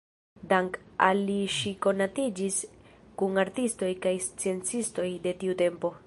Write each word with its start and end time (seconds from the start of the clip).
Dank‘ 0.51 0.77
al 1.07 1.19
li 1.25 1.35
ŝi 1.57 1.73
konatiĝis 1.85 2.57
kun 3.21 3.37
artistoj 3.43 3.91
kaj 4.07 4.15
sciencistoj 4.29 5.09
de 5.27 5.35
tiu 5.45 5.57
tempo. 5.63 5.93